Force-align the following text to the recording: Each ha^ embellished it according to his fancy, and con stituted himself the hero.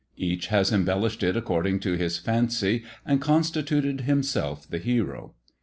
Each 0.17 0.47
ha^ 0.49 0.71
embellished 0.73 1.21
it 1.21 1.37
according 1.37 1.79
to 1.81 1.93
his 1.93 2.17
fancy, 2.17 2.83
and 3.05 3.21
con 3.21 3.43
stituted 3.43 4.01
himself 4.01 4.67
the 4.67 4.79
hero. 4.79 5.35